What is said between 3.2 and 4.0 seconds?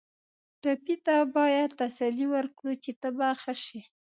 ښه شې.